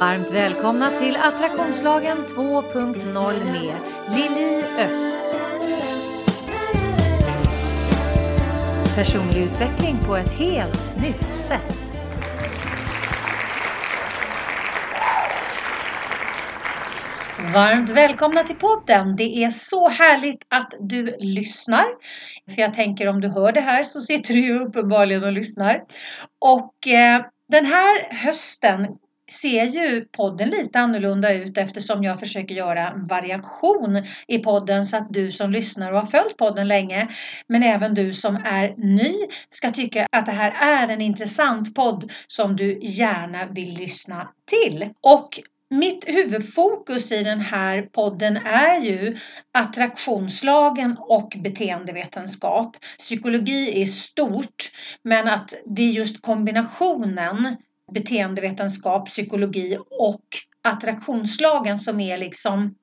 [0.00, 3.76] Varmt välkomna till Attraktionslagen 2.0 med
[4.16, 5.36] Lili Öst.
[8.96, 11.92] Personlig utveckling på ett helt nytt sätt.
[17.54, 19.16] Varmt välkomna till podden.
[19.16, 21.84] Det är så härligt att du lyssnar.
[22.54, 25.80] För jag tänker om du hör det här så sitter du ju uppenbarligen och lyssnar.
[26.38, 28.86] Och eh, den här hösten
[29.32, 34.96] ser ju podden lite annorlunda ut eftersom jag försöker göra en variation i podden så
[34.96, 37.08] att du som lyssnar och har följt podden länge
[37.48, 39.14] men även du som är ny
[39.50, 44.90] ska tycka att det här är en intressant podd som du gärna vill lyssna till.
[45.00, 49.16] Och mitt huvudfokus i den här podden är ju
[49.52, 52.76] attraktionslagen och beteendevetenskap.
[52.98, 54.70] Psykologi är stort
[55.02, 57.56] men att det är just kombinationen
[57.92, 60.24] beteendevetenskap, psykologi och
[60.62, 62.74] attraktionslagen som är liksom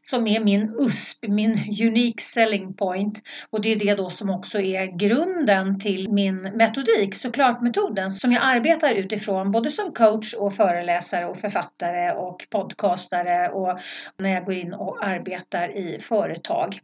[0.00, 3.22] som är min USP, min unique selling point.
[3.50, 8.32] Och det är det då som också är grunden till min metodik, såklart metoden, som
[8.32, 13.78] jag arbetar utifrån både som coach och föreläsare och författare och podcastare och
[14.18, 16.80] när jag går in och arbetar i företag.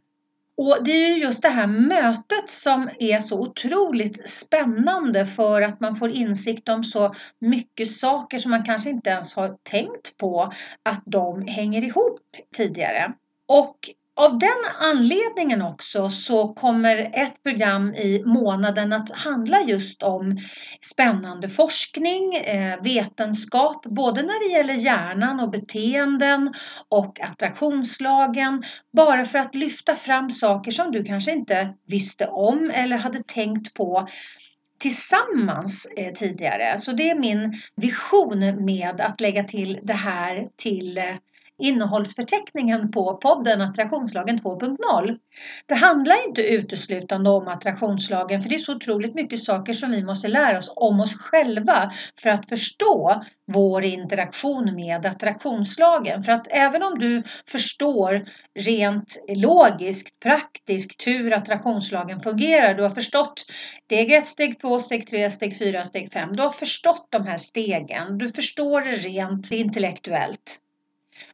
[0.57, 5.79] Och det är ju just det här mötet som är så otroligt spännande för att
[5.79, 10.51] man får insikt om så mycket saker som man kanske inte ens har tänkt på
[10.83, 12.19] att de hänger ihop
[12.55, 13.13] tidigare.
[13.47, 13.77] Och
[14.15, 14.49] av den
[14.79, 20.37] anledningen också så kommer ett program i månaden att handla just om
[20.81, 26.53] spännande forskning, eh, vetenskap, både när det gäller hjärnan och beteenden
[26.89, 28.63] och attraktionslagen.
[28.97, 33.73] Bara för att lyfta fram saker som du kanske inte visste om eller hade tänkt
[33.73, 34.07] på
[34.79, 36.79] tillsammans eh, tidigare.
[36.79, 41.15] Så det är min vision med att lägga till det här till eh,
[41.57, 45.17] innehållsförteckningen på podden Attraktionslagen 2.0.
[45.65, 50.03] Det handlar inte uteslutande om attraktionslagen för det är så otroligt mycket saker som vi
[50.03, 51.91] måste lära oss om oss själva
[52.21, 56.23] för att förstå vår interaktion med attraktionslagen.
[56.23, 58.25] För att även om du förstår
[58.59, 63.45] rent logiskt, praktiskt hur attraktionslagen fungerar, du har förstått
[63.85, 66.33] steg 1, steg 2, steg 3, steg 4, steg 5.
[66.33, 70.61] Du har förstått de här stegen, du förstår det rent intellektuellt.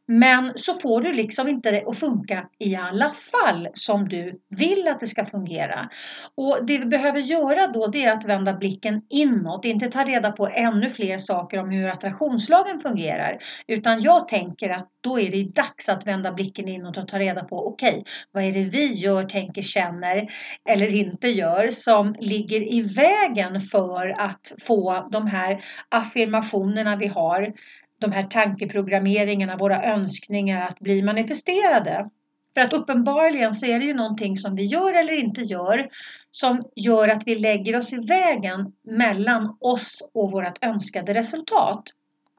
[0.06, 4.88] Men så får du liksom inte det att funka i alla fall som du vill
[4.88, 5.88] att det ska fungera.
[6.34, 10.32] Och det vi behöver göra då det är att vända blicken inåt, inte ta reda
[10.32, 13.38] på ännu fler saker om hur attraktionslagen fungerar.
[13.66, 17.44] Utan jag tänker att då är det dags att vända blicken inåt och ta reda
[17.44, 20.28] på okej, okay, vad är det vi gör, tänker, känner
[20.68, 27.52] eller inte gör som ligger i vägen för att få de här affirmationerna vi har
[28.02, 32.10] de här tankeprogrammeringarna, våra önskningar att bli manifesterade.
[32.54, 35.88] För att uppenbarligen så är det ju någonting som vi gör eller inte gör
[36.30, 41.82] som gör att vi lägger oss i vägen mellan oss och vårt önskade resultat.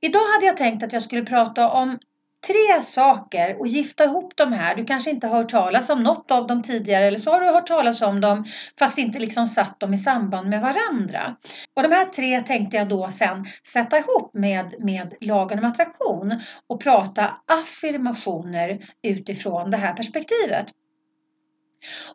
[0.02, 2.00] Idag hade jag tänkt att jag skulle prata om
[2.48, 4.76] tre saker och gifta ihop de här.
[4.76, 7.48] Du kanske inte har hört talas om något av dem tidigare eller så har du
[7.48, 8.46] hört talas om dem
[8.80, 11.36] fast inte liksom satt dem i samband med varandra.
[11.74, 16.42] Och de här tre tänkte jag då sen sätta ihop med, med lagen om attraktion
[16.68, 20.68] och prata affirmationer utifrån det här perspektivet.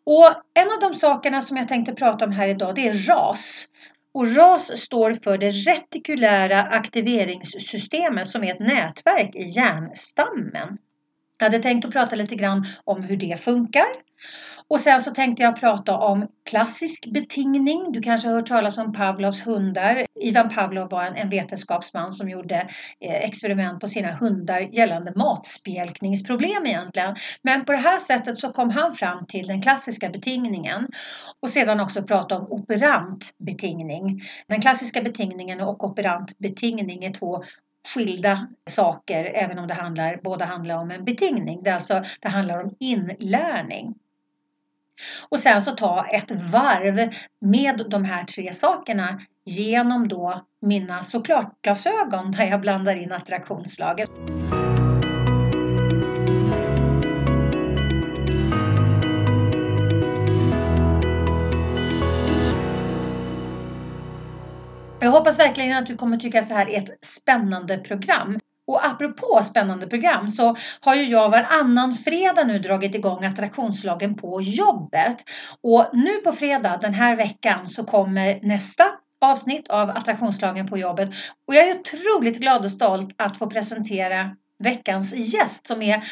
[0.04, 3.66] Och en av de sakerna som jag tänkte prata om här idag det är RAS.
[4.14, 10.78] Och RAS står för det retikulära aktiveringssystemet som är ett nätverk i hjärnstammen.
[11.38, 13.86] Jag hade tänkt att prata lite grann om hur det funkar.
[14.70, 17.92] Och sen så tänkte jag prata om klassisk betingning.
[17.92, 20.06] Du kanske har hört talas om Pavlovs hundar.
[20.20, 22.68] Ivan Pavlov var en, en vetenskapsman som gjorde
[23.00, 27.16] eh, experiment på sina hundar gällande matspjälkningsproblem egentligen.
[27.42, 30.88] Men på det här sättet så kom han fram till den klassiska betingningen.
[31.42, 34.22] Och sedan också prata om operant betingning.
[34.46, 37.42] Den klassiska betingningen och operant betingning är två
[37.94, 41.62] skilda saker även om det handlar, båda handlar om en betingning.
[41.62, 43.94] Det, alltså, det handlar om inlärning.
[45.28, 47.10] Och sen så ta ett varv
[47.40, 54.10] med de här tre sakerna genom då mina såklart glasögon där jag blandar in attraktionslaget.
[65.08, 68.38] Jag hoppas verkligen att du kommer tycka att det här är ett spännande program.
[68.66, 74.40] Och apropå spännande program så har ju jag varannan fredag nu dragit igång attraktionslagen på
[74.42, 75.16] jobbet.
[75.60, 78.84] Och nu på fredag den här veckan så kommer nästa
[79.20, 81.10] avsnitt av Attraktionslagen på jobbet.
[81.46, 86.04] Och jag är otroligt glad och stolt att få presentera veckans gäst som är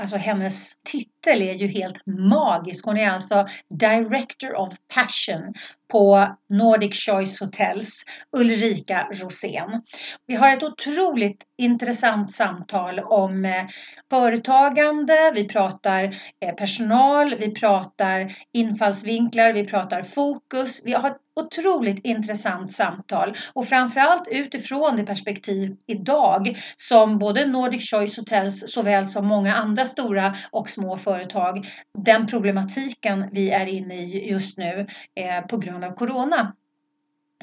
[0.00, 2.84] Alltså hennes titel är ju helt magisk.
[2.84, 5.54] Hon är alltså Director of Passion
[5.92, 8.04] på Nordic Choice Hotels,
[8.36, 9.82] Ulrika Rosén.
[10.26, 13.66] Vi har ett otroligt intressant samtal om eh,
[14.10, 20.82] företagande, vi pratar eh, personal, vi pratar infallsvinklar, vi pratar fokus.
[20.84, 27.90] Vi har ett otroligt intressant samtal och framförallt utifrån det perspektiv idag som både Nordic
[27.90, 31.66] Choice Hotels såväl som många andra stora och små företag,
[31.98, 36.52] den problematiken vi är inne i just nu eh, på grund av Corona.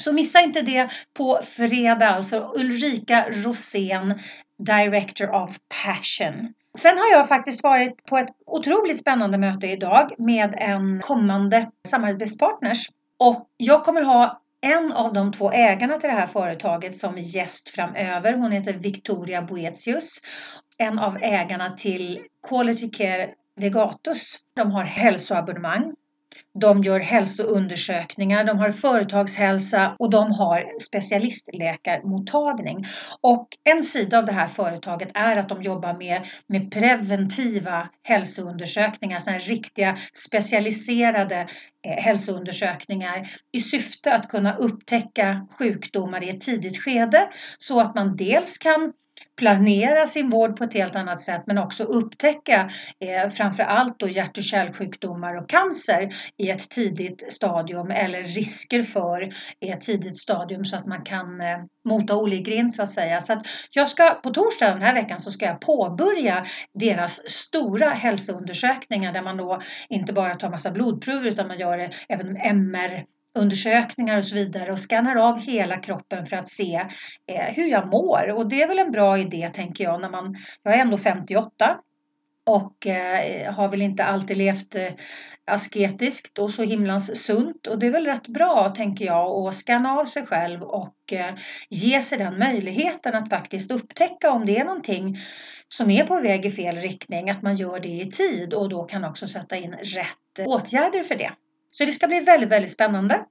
[0.02, 4.20] Så missa inte det på fredag, alltså Ulrika Rosén,
[4.60, 6.54] Director of Passion.
[6.78, 12.88] Sen har jag faktiskt varit på ett otroligt spännande möte idag med en kommande samarbetspartners.
[13.18, 17.70] Och jag kommer ha en av de två ägarna till det här företaget som gäst
[17.70, 18.34] framöver.
[18.34, 20.22] Hon heter Victoria Boetius.
[20.78, 24.36] En av ägarna till Quality Care Vegatus.
[24.54, 25.94] De har hälsoabonnemang
[26.60, 32.86] de gör hälsoundersökningar, de har företagshälsa och de har specialistläkarmottagning.
[33.22, 39.20] Och en sida av det här företaget är att de jobbar med, med preventiva hälsoundersökningar,
[39.20, 41.48] sådana riktiga specialiserade
[41.88, 48.16] eh, hälsoundersökningar i syfte att kunna upptäcka sjukdomar i ett tidigt skede så att man
[48.16, 48.92] dels kan
[49.38, 52.70] planera sin vård på ett helt annat sätt men också upptäcka
[53.00, 58.84] eh, framför allt då hjärt och kärlsjukdomar och cancer i ett tidigt stadium eller risker
[58.84, 59.30] för
[59.66, 61.58] i ett tidigt stadium så att man kan eh,
[61.88, 63.22] mota oligrind så att säga.
[63.22, 67.90] Så att jag ska på torsdag den här veckan så ska jag påbörja deras stora
[67.90, 73.04] hälsoundersökningar där man då inte bara tar massa blodprover utan man gör även MR
[73.38, 76.76] undersökningar och så vidare och skannar av hela kroppen för att se
[77.32, 78.32] eh, hur jag mår.
[78.32, 81.78] Och det är väl en bra idé tänker jag när man, jag är ändå 58
[82.48, 84.94] och eh, har väl inte alltid levt eh,
[85.46, 89.92] asketiskt och så himlans sunt och det är väl rätt bra tänker jag att skanna
[89.92, 91.36] av sig själv och eh,
[91.70, 95.18] ge sig den möjligheten att faktiskt upptäcka om det är någonting
[95.68, 98.84] som är på väg i fel riktning, att man gör det i tid och då
[98.84, 101.32] kan också sätta in rätt åtgärder för det.
[101.78, 103.26] Så det ska bli väldigt, väldigt spännande.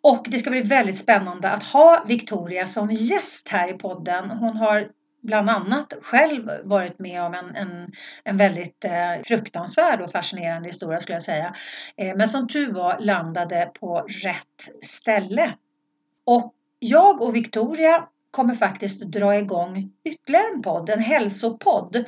[0.00, 4.30] Och det ska bli väldigt spännande att ha Victoria som gäst här i podden.
[4.30, 4.88] Hon har
[5.22, 7.92] bland annat själv varit med om en, en,
[8.24, 11.54] en väldigt eh, fruktansvärd och fascinerande historia skulle jag säga.
[11.96, 15.54] Eh, men som tur var landade på rätt ställe.
[16.24, 22.04] Och jag och Victoria kommer faktiskt dra igång ytterligare en podd, en hälsopodd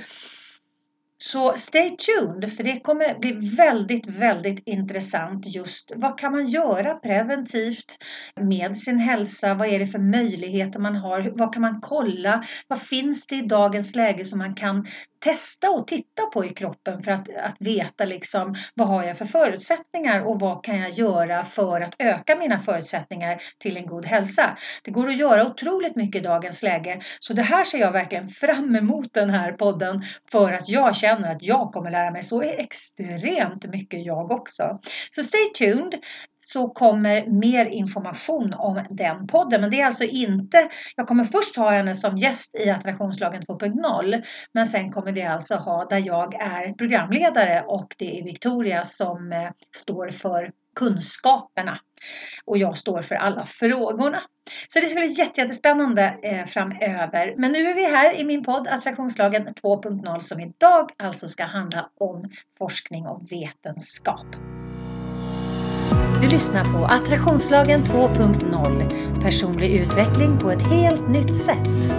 [1.23, 6.95] så stay tuned för det kommer bli väldigt, väldigt intressant just vad kan man göra
[6.95, 7.99] preventivt
[8.41, 9.55] med sin hälsa?
[9.55, 11.33] Vad är det för möjligheter man har?
[11.35, 12.45] Vad kan man kolla?
[12.69, 14.87] Vad finns det i dagens läge som man kan
[15.21, 19.25] testa och titta på i kroppen för att, att veta liksom vad har jag för
[19.25, 24.57] förutsättningar och vad kan jag göra för att öka mina förutsättningar till en god hälsa.
[24.85, 28.29] Det går att göra otroligt mycket i dagens läge så det här ser jag verkligen
[28.29, 30.03] fram emot den här podden
[30.33, 34.79] för att jag känner att jag kommer lära mig så extremt mycket jag också.
[35.11, 35.95] Så stay tuned
[36.43, 39.61] så kommer mer information om den podden.
[39.61, 44.23] Men det är alltså inte, jag kommer först ha henne som gäst i Attraktionslagen 2.0
[44.53, 49.33] men sen kommer vi alltså ha där jag är programledare och det är Victoria som
[49.33, 51.81] eh, står för kunskaperna
[52.45, 54.23] och jag står för alla frågorna.
[54.69, 57.35] Så det ska bli jättespännande eh, framöver.
[57.37, 61.91] Men nu är vi här i min podd Attraktionslagen 2.0 som idag alltså ska handla
[62.01, 64.27] om forskning och vetenskap.
[66.23, 71.91] Du lyssnar på Attraktionslagen 2.0 Personlig utveckling på ett helt nytt sätt.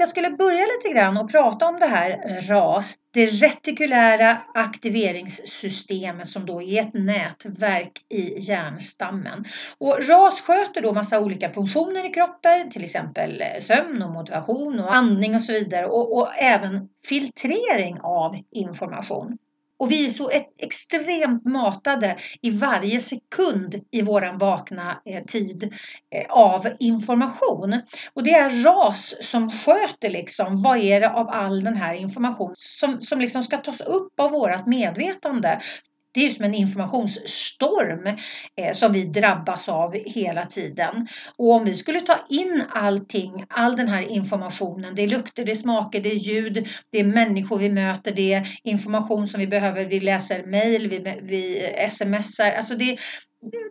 [0.00, 6.28] Att jag skulle börja lite grann och prata om det här RAS, det retikulära aktiveringssystemet
[6.28, 9.44] som då är ett nätverk i hjärnstammen.
[9.78, 14.80] Och RAS sköter då massa olika funktioner i kroppen, till exempel eh, sömn och motivation
[14.80, 19.38] och andning och så vidare och, och även filtrering av information.
[19.80, 25.74] Och vi är så extremt matade i varje sekund i våran vakna eh, tid
[26.14, 27.80] eh, av information.
[28.14, 32.52] Och det är RAS som sköter liksom vad är det av all den här information
[32.54, 35.60] som, som liksom ska tas upp av vårat medvetande
[36.12, 38.06] det är som en informationsstorm
[38.56, 41.08] eh, som vi drabbas av hela tiden.
[41.38, 45.52] Och om vi skulle ta in allting, all den här informationen, det är lukter, det
[45.52, 49.46] är smaker, det är ljud, det är människor vi möter, det är information som vi
[49.46, 52.96] behöver, vi läser mejl, vi, vi eh, smsar, alltså det,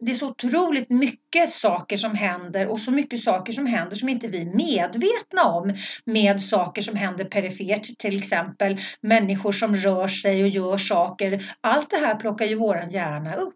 [0.01, 4.09] det är så otroligt mycket saker som händer och så mycket saker som händer som
[4.09, 5.73] inte vi är medvetna om
[6.05, 11.43] med saker som händer perifert till exempel människor som rör sig och gör saker.
[11.61, 13.55] Allt det här plockar ju våran hjärna upp.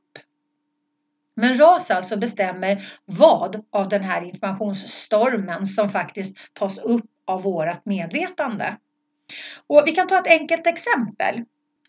[1.35, 7.85] Men RAS alltså bestämmer vad av den här informationsstormen som faktiskt tas upp av vårat
[7.85, 8.77] medvetande.
[9.67, 11.43] Och vi kan ta ett enkelt exempel.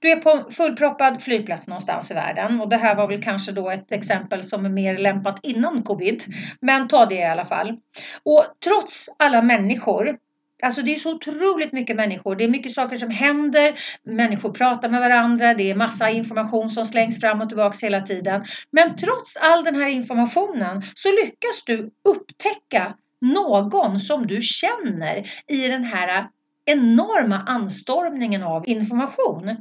[0.04, 3.70] Du är på fullproppad flygplats någonstans i världen och det här var väl kanske då
[3.70, 6.24] ett exempel som är mer lämpat innan covid.
[6.60, 7.76] Men ta det i alla fall.
[8.22, 10.18] Och trots alla människor
[10.62, 12.36] Alltså det är så otroligt mycket människor.
[12.36, 13.74] Det är mycket saker som händer.
[14.02, 15.54] Människor pratar med varandra.
[15.54, 18.44] Det är massa information som slängs fram och tillbaks hela tiden.
[18.70, 25.68] Men trots all den här informationen så lyckas du upptäcka någon som du känner i
[25.68, 26.28] den här
[26.64, 29.56] enorma anstormningen av information.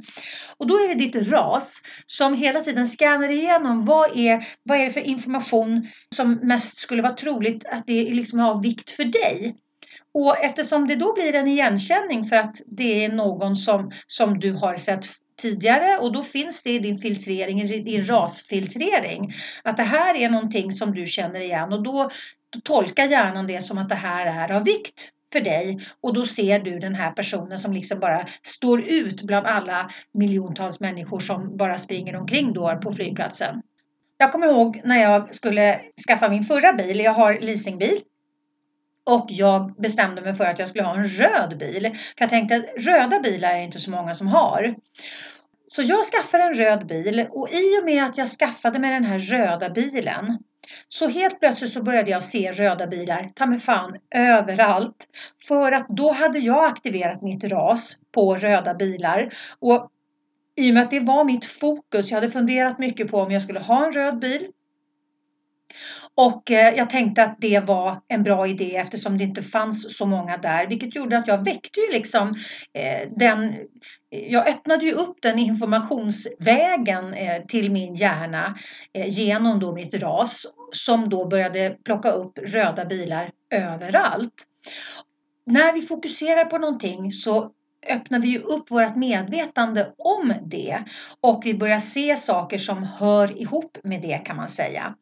[0.56, 4.84] Och då är det ditt RAS som hela tiden scannar igenom vad är, vad är
[4.84, 9.04] det för information som mest skulle vara troligt att det är liksom av vikt för
[9.04, 9.56] dig.
[10.14, 14.52] Och eftersom det då blir en igenkänning för att det är någon som, som du
[14.52, 15.06] har sett
[15.42, 19.32] tidigare och då finns det i din filtrering, i din rasfiltrering,
[19.64, 22.10] att det här är någonting som du känner igen och då,
[22.50, 26.24] då tolkar hjärnan det som att det här är av vikt för dig och då
[26.26, 31.56] ser du den här personen som liksom bara står ut bland alla miljontals människor som
[31.56, 33.62] bara springer omkring då på flygplatsen.
[34.18, 38.00] Jag kommer ihåg när jag skulle skaffa min förra bil, jag har leasingbil
[39.04, 41.82] och jag bestämde mig för att jag skulle ha en röd bil.
[41.82, 44.74] För jag tänkte att röda bilar är inte så många som har.
[45.66, 49.04] Så jag skaffade en röd bil och i och med att jag skaffade mig den
[49.04, 50.38] här röda bilen
[50.88, 55.06] så helt plötsligt så började jag se röda bilar, ta mig fan, överallt.
[55.48, 59.34] För att då hade jag aktiverat mitt ras på röda bilar.
[59.58, 59.90] Och
[60.56, 63.42] i och med att det var mitt fokus, jag hade funderat mycket på om jag
[63.42, 64.46] skulle ha en röd bil.
[66.14, 70.06] Och eh, jag tänkte att det var en bra idé eftersom det inte fanns så
[70.06, 72.34] många där, vilket gjorde att jag väckte ju liksom
[72.72, 73.54] eh, den
[74.10, 78.58] jag öppnade ju upp den informationsvägen eh, till min hjärna
[79.06, 84.34] genom då mitt ras som då började plocka upp röda bilar överallt.
[85.46, 87.50] När vi fokuserar på någonting så
[87.90, 90.84] öppnar vi ju upp vårt medvetande om det
[91.20, 94.94] och vi börjar se saker som hör ihop med det kan man säga.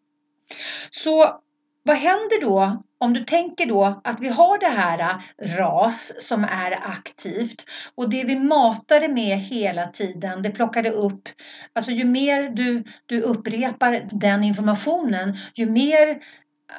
[0.90, 1.40] Så
[1.84, 6.44] vad händer då om du tänker då att vi har det här äh, RAS som
[6.44, 11.28] är aktivt och det vi matade med hela tiden, det plockade upp,
[11.72, 16.18] alltså ju mer du, du upprepar den informationen, ju mer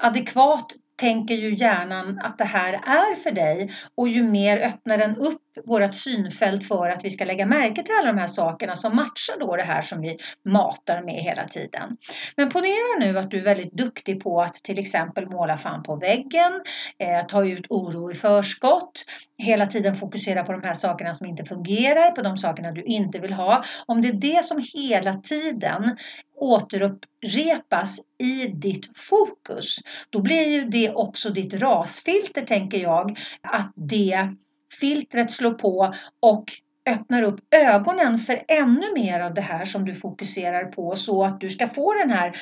[0.01, 5.17] adekvat tänker ju hjärnan att det här är för dig och ju mer öppnar den
[5.17, 8.95] upp vårt synfält för att vi ska lägga märke till alla de här sakerna som
[8.95, 11.97] matchar då det här som vi matar med hela tiden.
[12.37, 15.95] Men ponera nu att du är väldigt duktig på att till exempel måla fan på
[15.95, 16.61] väggen,
[16.99, 19.05] eh, ta ut oro i förskott,
[19.37, 23.19] hela tiden fokusera på de här sakerna som inte fungerar, på de sakerna du inte
[23.19, 23.63] vill ha.
[23.85, 25.97] Om det är det som hela tiden
[26.35, 29.77] återupprepas i ditt fokus,
[30.09, 34.35] då blir ju det också ditt rasfilter tänker jag, att det
[34.79, 36.45] filtret slår på och
[36.89, 41.39] öppnar upp ögonen för ännu mer av det här som du fokuserar på så att
[41.39, 42.37] du ska få den här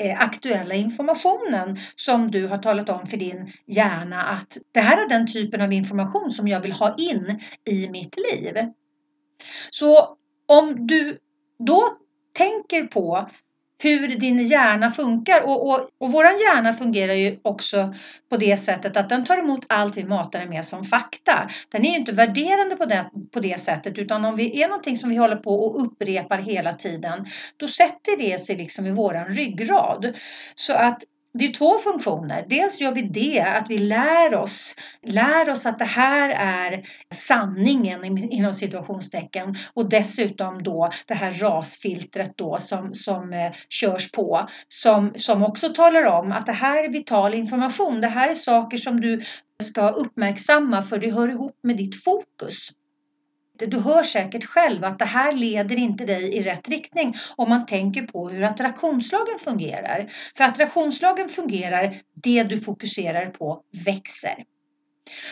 [0.00, 5.08] eh, aktuella informationen som du har talat om för din hjärna att det här är
[5.08, 8.72] den typen av information som jag vill ha in i mitt liv.
[9.70, 11.18] Så om du
[11.58, 11.98] då
[12.32, 13.30] tänker på
[13.78, 15.40] hur din hjärna funkar.
[15.40, 17.94] Och, och, och vår hjärna fungerar ju också
[18.30, 21.50] på det sättet att den tar emot allt vi matar den med som fakta.
[21.68, 24.98] Den är ju inte värderande på det, på det sättet utan om vi är någonting
[24.98, 27.26] som vi håller på och upprepar hela tiden
[27.56, 30.14] då sätter det sig liksom i våran ryggrad.
[30.54, 31.02] Så att
[31.38, 32.46] det är två funktioner.
[32.48, 38.18] Dels gör vi det, att vi lär oss, lär oss att det här är sanningen
[38.32, 45.12] inom situationstecken och dessutom då det här rasfiltret då som, som eh, körs på som,
[45.16, 48.00] som också talar om att det här är vital information.
[48.00, 49.22] Det här är saker som du
[49.62, 52.70] ska uppmärksamma för det hör ihop med ditt fokus.
[53.58, 57.66] Du hör säkert själv att det här leder inte dig i rätt riktning om man
[57.66, 60.06] tänker på hur attraktionslagen fungerar.
[60.36, 64.44] För attraktionslagen fungerar, det du fokuserar på växer.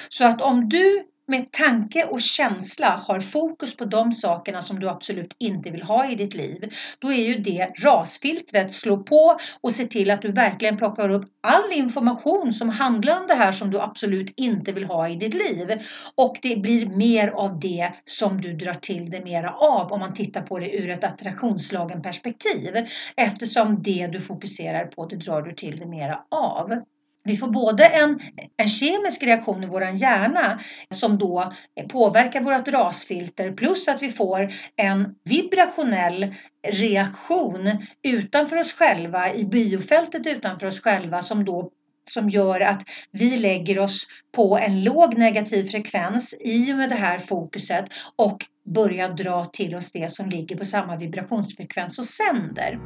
[0.08, 4.88] Så att om du med tanke och känsla har fokus på de sakerna som du
[4.88, 9.72] absolut inte vill ha i ditt liv, då är ju det rasfiltret slå på och
[9.72, 13.70] se till att du verkligen plockar upp all information som handlar om det här som
[13.70, 15.82] du absolut inte vill ha i ditt liv.
[16.14, 20.14] Och det blir mer av det som du drar till dig mera av om man
[20.14, 22.86] tittar på det ur ett attraktionslagen perspektiv.
[23.16, 26.82] Eftersom det du fokuserar på, det drar du till dig mera av.
[27.24, 28.20] Vi får både en,
[28.56, 30.60] en kemisk reaktion i vår hjärna
[30.94, 31.52] som då
[31.88, 36.34] påverkar vårt rasfilter plus att vi får en vibrationell
[36.68, 41.70] reaktion utanför oss själva i biofältet utanför oss själva som då
[42.10, 46.94] som gör att vi lägger oss på en låg negativ frekvens i och med det
[46.94, 47.84] här fokuset
[48.16, 52.78] och börjar dra till oss det som ligger på samma vibrationsfrekvens och sänder.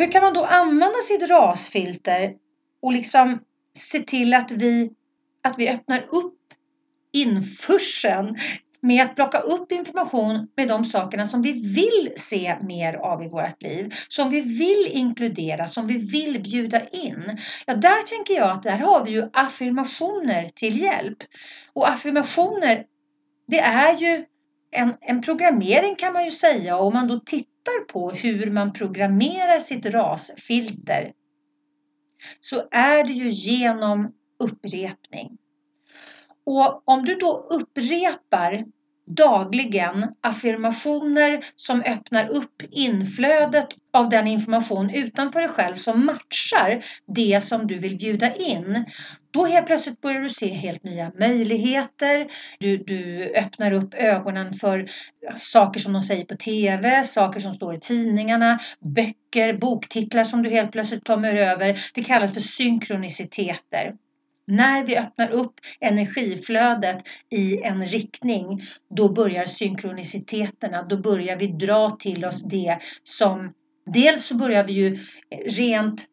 [0.00, 2.34] Hur kan man då använda sitt rasfilter
[2.82, 3.38] och liksom
[3.78, 4.92] se till att vi,
[5.42, 6.38] att vi öppnar upp
[7.12, 8.38] införseln
[8.80, 13.28] med att plocka upp information med de sakerna som vi vill se mer av i
[13.28, 17.38] vårt liv, som vi vill inkludera, som vi vill bjuda in.
[17.66, 21.18] Ja, där tänker jag att där har vi ju affirmationer till hjälp.
[21.72, 22.84] Och affirmationer,
[23.46, 24.24] det är ju
[24.70, 28.50] en, en programmering kan man ju säga och om man då tittar tittar på hur
[28.50, 31.12] man programmerar sitt rasfilter
[32.40, 35.38] så är det ju genom upprepning.
[36.44, 38.64] Och om du då upprepar
[39.16, 47.40] dagligen affirmationer som öppnar upp inflödet av den information utanför dig själv som matchar det
[47.44, 48.84] som du vill bjuda in.
[49.32, 52.26] Då helt plötsligt börjar du se helt nya möjligheter.
[52.58, 54.86] Du, du öppnar upp ögonen för
[55.36, 60.50] saker som de säger på TV, saker som står i tidningarna, böcker, boktitlar som du
[60.50, 61.80] helt plötsligt kommer över.
[61.94, 63.94] Det kallas för synkroniciteter.
[64.50, 68.62] När vi öppnar upp energiflödet i en riktning,
[68.96, 73.52] då börjar synkroniciteterna, då börjar vi dra till oss det som
[73.86, 74.98] Dels så börjar vi ju
[75.46, 76.04] rent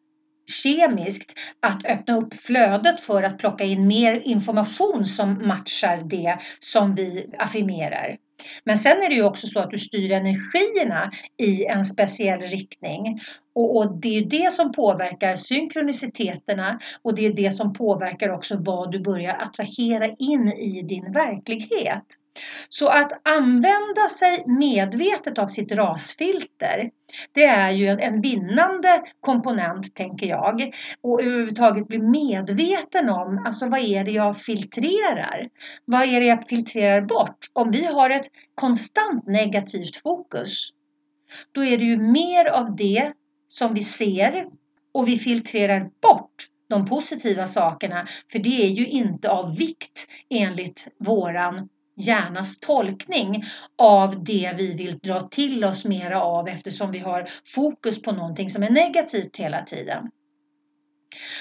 [0.62, 6.94] kemiskt att öppna upp flödet för att plocka in mer information som matchar det som
[6.94, 8.16] vi affirmerar.
[8.64, 13.20] Men sen är det ju också så att du styr energierna i en speciell riktning.
[13.58, 18.56] Och, och, det är det som påverkar synkroniciteterna och det är det som påverkar också
[18.60, 22.04] vad du börjar attrahera in i din verklighet.
[22.68, 26.90] Så att använda sig medvetet av sitt rasfilter,
[27.32, 30.74] det är ju en, vinnande komponent tänker jag.
[31.00, 35.48] Och överhuvudtaget bli medveten om, alltså vad är det jag filtrerar?
[35.84, 37.38] Vad är det jag filtrerar bort?
[37.52, 40.70] Om vi har ett konstant negativt fokus,
[41.52, 43.12] då är det ju mer av det
[43.48, 44.46] som vi ser
[44.92, 50.88] och vi filtrerar bort de positiva sakerna för det är ju inte av vikt enligt
[50.98, 53.44] våran hjärnas tolkning
[53.78, 58.50] av det vi vill dra till oss mera av eftersom vi har fokus på någonting
[58.50, 60.10] som är negativt hela tiden.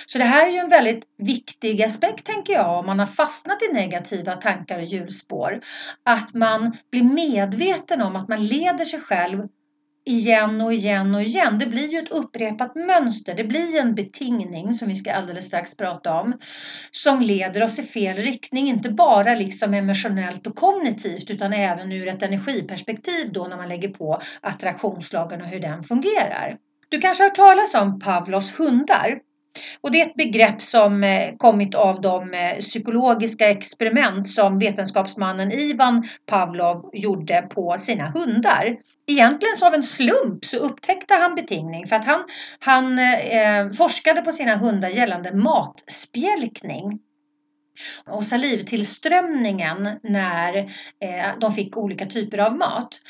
[0.05, 3.57] Så det här är ju en väldigt viktig aspekt tänker jag om man har fastnat
[3.69, 5.61] i negativa tankar och hjulspår.
[6.03, 9.47] Att man blir medveten om att man leder sig själv
[10.07, 11.59] igen och igen och igen.
[11.59, 13.33] Det blir ju ett upprepat mönster.
[13.35, 16.33] Det blir en betingning som vi ska alldeles strax prata om.
[16.91, 18.67] Som leder oss i fel riktning.
[18.67, 23.89] Inte bara liksom emotionellt och kognitivt utan även ur ett energiperspektiv då när man lägger
[23.89, 26.57] på attraktionslagen och hur den fungerar.
[26.89, 29.19] Du kanske har hört talas om Pavlos hundar.
[29.81, 35.51] Och det är ett begrepp som eh, kommit av de eh, psykologiska experiment som vetenskapsmannen
[35.51, 38.77] Ivan Pavlov gjorde på sina hundar.
[39.07, 42.23] Egentligen så av en slump så upptäckte han betingning för att han,
[42.59, 46.99] han eh, forskade på sina hundar gällande matspjälkning
[48.05, 50.57] och salivtillströmningen när
[51.03, 53.01] eh, de fick olika typer av mat.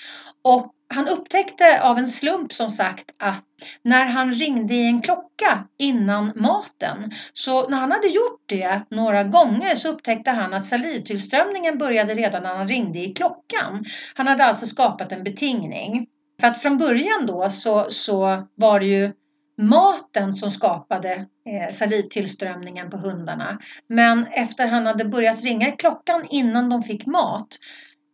[0.43, 3.43] Och han upptäckte av en slump som sagt att
[3.81, 9.23] när han ringde i en klocka innan maten, så när han hade gjort det några
[9.23, 13.85] gånger så upptäckte han att salivtillströmningen började redan när han ringde i klockan.
[14.15, 16.07] Han hade alltså skapat en betingning.
[16.41, 19.13] För att från början då så, så var det ju
[19.61, 21.13] maten som skapade
[21.49, 23.59] eh, salivtillströmningen på hundarna.
[23.87, 27.47] Men efter han hade börjat ringa i klockan innan de fick mat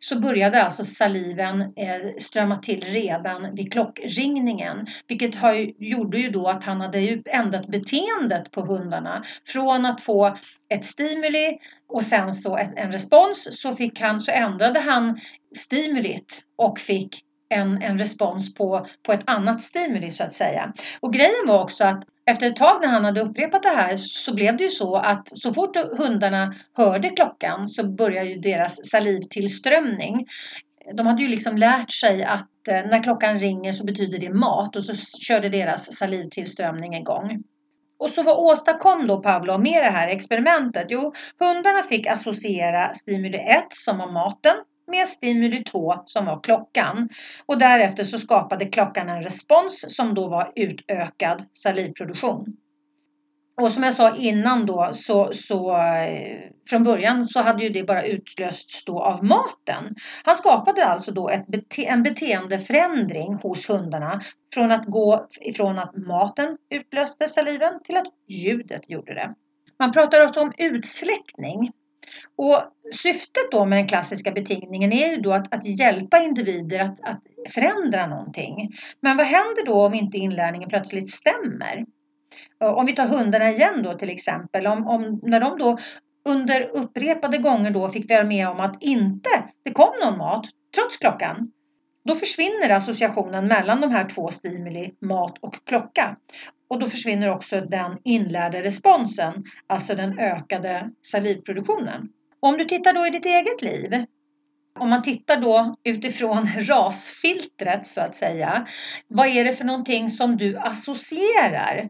[0.04, 4.88] så började alltså saliven eh, strömma till redan vid klockringningen.
[5.08, 9.24] Vilket har, gjorde ju då att han hade ändrat beteendet på hundarna.
[9.48, 10.38] Från att få
[10.74, 11.58] ett stimuli
[11.94, 15.20] och sen så en respons så, fick han, så ändrade han
[15.58, 20.74] stimulit och fick en, en respons på, på ett annat stimuli så att säga.
[21.00, 24.36] Och grejen var också att efter ett tag när han hade upprepat det här så
[24.36, 30.28] blev det ju så att så fort hundarna hörde klockan så började ju deras salivtillströmning.
[30.94, 34.76] De hade ju liksom lärt sig att eh, när klockan ringer så betyder det mat
[34.76, 37.44] och så körde deras salivtillströmning igång.
[38.00, 40.86] Och så vad åstadkom då Pavlov med det här experimentet?
[40.90, 44.56] Jo, hundarna fick associera stimuli 1 som var maten
[44.96, 47.10] med stimuli 2 som var klockan.
[47.46, 52.58] Och därefter så skapade klockan en respons som då var utökad salivproduktion.
[53.62, 57.84] Och som jag sa innan då så, så eh, från början så hade ju det
[57.84, 59.96] bara utlösts då av maten.
[60.24, 64.22] Han skapade alltså då ett bete en beteendeförändring hos hundarna
[64.54, 69.34] från att gå ifrån att maten utlöste saliven till att ljudet gjorde det.
[69.80, 71.72] Man pratar också om utsläckning
[72.38, 72.64] och
[72.96, 77.22] syftet då med den klassiska betingningen är ju då att, att hjälpa individer att, att
[77.50, 78.72] förändra någonting.
[79.02, 81.86] Men vad händer då om inte inlärningen plötsligt stämmer?
[82.60, 84.68] Om vi tar hundarna igen då till exempel.
[84.68, 85.78] Om, om, när de då
[86.30, 89.30] under upprepade gånger då fick vara med om att inte
[89.66, 91.52] det kom någon mat trots klockan.
[92.06, 96.18] Då försvinner associationen mellan de här två stimuli, mat och klocka.
[96.74, 102.10] Och då försvinner också den inlärda responsen, alltså den ökade salivproduktionen.
[102.40, 104.06] Om du tittar då i ditt eget liv,
[104.80, 108.68] om man tittar då utifrån rasfiltret så att säga,
[109.08, 111.90] vad är det för någonting som du associerar?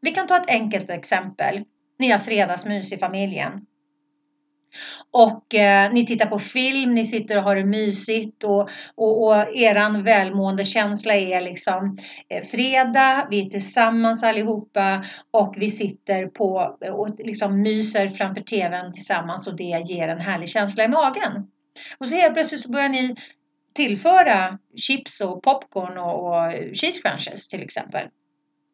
[0.00, 1.64] Vi kan ta ett enkelt exempel.
[1.98, 3.66] Ni har fredagsmys i familjen.
[5.10, 9.56] Och eh, ni tittar på film, ni sitter och har det mysigt och, och, och
[9.56, 11.96] eran välmående känsla är liksom
[12.28, 18.42] eh, fredag, vi är tillsammans allihopa och vi sitter på eh, och liksom myser framför
[18.42, 21.46] tvn tillsammans och det ger en härlig känsla i magen.
[21.98, 23.16] Och så helt plötsligt så börjar ni
[23.74, 28.08] tillföra chips och popcorn och, och cheese crunches till exempel.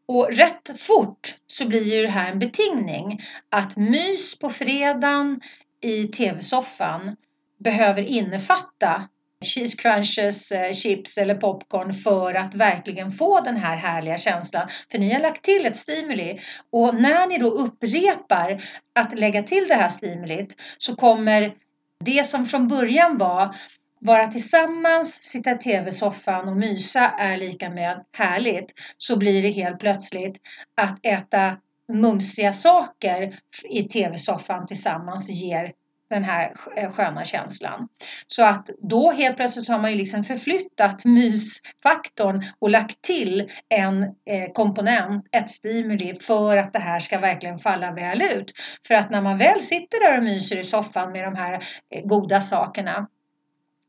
[0.08, 5.40] Och rätt fort så blir ju det här en betingning att mys på fredagen
[5.80, 7.16] i tv-soffan
[7.58, 9.08] behöver innefatta
[9.44, 14.68] cheese crunches, eh, chips eller popcorn för att verkligen få den här härliga känslan.
[14.90, 18.62] För ni har lagt till ett stimuli och när ni då upprepar
[18.94, 21.54] att lägga till det här stimulit så kommer
[22.04, 23.56] det som från början var
[24.00, 29.78] vara tillsammans, sitta i tv-soffan och mysa är lika med härligt så blir det helt
[29.78, 30.36] plötsligt
[30.76, 31.56] att äta
[31.92, 33.38] mumsiga saker
[33.70, 35.72] i tv-soffan tillsammans ger
[36.10, 37.88] den här eh, sköna känslan.
[38.26, 44.02] Så att då helt plötsligt har man ju liksom förflyttat mysfaktorn och lagt till en
[44.02, 48.52] eh, komponent, ett stimuli för att det här ska verkligen falla väl ut.
[48.86, 52.04] För att när man väl sitter där och myser i soffan med de här eh,
[52.04, 53.08] goda sakerna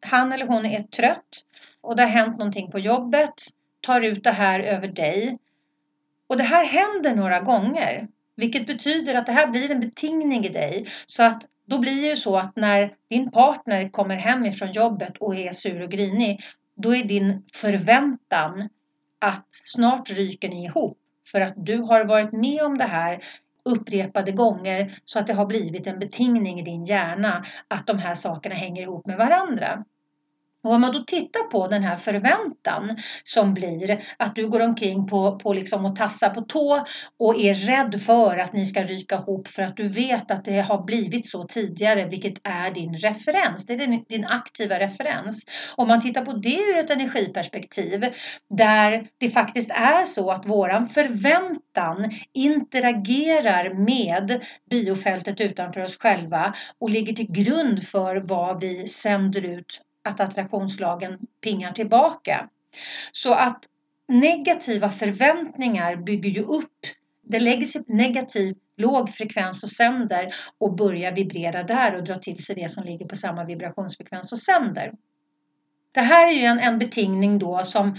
[0.00, 1.44] Han eller hon är trött
[1.80, 3.34] och det har hänt någonting på jobbet
[3.86, 5.38] tar ut det här över dig.
[6.26, 8.08] Och det här händer några gånger.
[8.36, 10.86] Vilket betyder att det här blir en betingning i dig.
[11.06, 15.16] Så att då blir det ju så att när din partner kommer hem ifrån jobbet
[15.16, 16.40] och är sur och grinig.
[16.76, 18.68] Då är din förväntan
[19.18, 20.98] att snart ryker ni ihop.
[21.32, 23.24] För att du har varit med om det här
[23.64, 28.14] upprepade gånger så att det har blivit en betingning i din hjärna att de här
[28.14, 29.84] sakerna hänger ihop med varandra.
[30.66, 35.06] Och om man då tittar på den här förväntan som blir att du går omkring
[35.06, 36.84] på, på liksom och tassar på tå
[37.18, 40.60] och är rädd för att ni ska ryka ihop för att du vet att det
[40.60, 43.66] har blivit så tidigare vilket är din referens.
[43.66, 45.44] Det är din, din aktiva referens.
[45.76, 48.04] Om man tittar på det ur ett energiperspektiv
[48.50, 56.90] där det faktiskt är så att våran förväntan interagerar med biofältet utanför oss själva och
[56.90, 62.48] ligger till grund för vad vi sänder ut att attraktionslagen pingar tillbaka.
[63.12, 63.64] Så att
[64.08, 66.78] negativa förväntningar bygger ju upp,
[67.22, 72.18] det lägger sig på negativ låg frekvens och sänder och börjar vibrera där och dra
[72.18, 74.92] till sig det som ligger på samma vibrationsfrekvens och sänder.
[75.92, 77.96] Det här är ju en, en betingning då som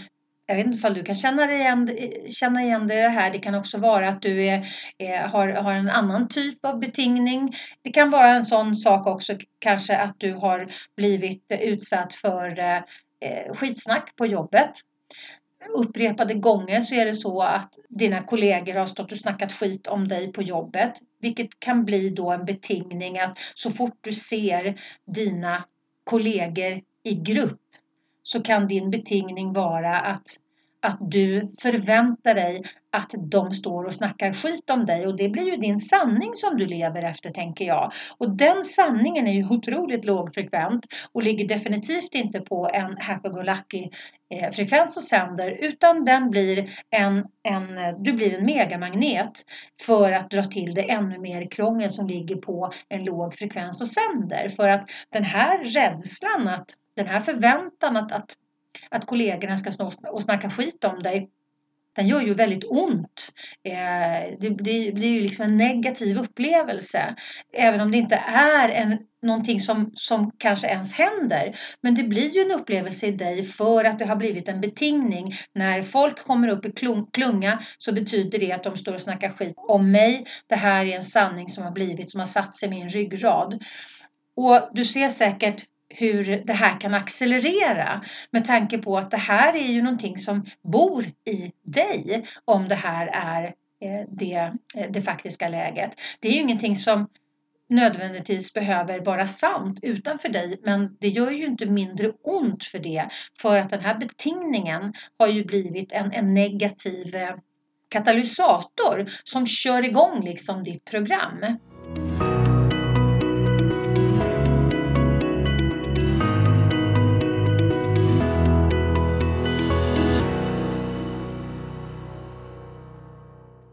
[0.49, 1.97] jag vet inte om du kan känna igen,
[2.29, 3.31] känna igen dig i det här.
[3.31, 7.55] Det kan också vara att du är, är, har, har en annan typ av betingning.
[7.81, 12.77] Det kan vara en sån sak också kanske att du har blivit utsatt för eh,
[13.21, 14.71] eh skitsnack på jobbet.
[15.75, 20.07] Upprepade gånger så är det så att dina kollegor har stått och snackat skit om
[20.07, 20.93] dig på jobbet.
[21.21, 25.63] Vilket kan bli då en betingning att så fort du ser dina
[26.03, 27.62] kollegor i grupp
[28.28, 30.28] så kan din betingning vara att,
[30.82, 35.52] att du förväntar dig att de står och snackar skit om dig och det blir
[35.52, 37.92] ju din sanning som du lever efter tänker jag.
[38.18, 45.00] Och den sanningen är ju otroligt lågfrekvent och ligger definitivt inte på en happy-go-lucky-frekvens eh,
[45.00, 49.32] och sänder utan den blir en, en, du blir en megamagnet
[49.82, 53.88] för att dra till dig ännu mer krångel som ligger på en låg frekvens och
[53.88, 54.50] sänder.
[54.50, 58.38] För att den här rädslan att den här förväntan att, att,
[58.89, 61.29] att kollegorna ska stå och snacka skit om dig
[61.97, 63.33] den gör ju väldigt ont.
[63.63, 67.15] Eh, det, blir ju liksom en negativ upplevelse.
[67.53, 71.55] Även om det inte är en, någonting som, som kanske ens händer.
[71.81, 75.33] Men det blir ju en upplevelse i dig för att det har blivit en betingning.
[75.53, 76.73] När folk kommer upp i
[77.13, 80.25] klunga så betyder det att de står och snackar skit om mig.
[80.47, 83.63] Det här är en sanning som har blivit, som har satt sig i min ryggrad.
[84.36, 89.56] Och du ser säkert hur det här kan accelerera med tanke på att det här
[89.56, 93.43] är ju någonting som bor i dig om det här är
[93.82, 95.91] eh, det, eh, det faktiska läget.
[96.19, 97.08] Det är ju ingenting som
[97.69, 103.10] nödvändigtvis behöver vara sant utanför dig men det gör ju inte mindre ont för det
[103.41, 107.36] för att den här betingningen har ju blivit en, en negativ eh,
[107.89, 111.58] katalysator som kör igång liksom ditt program.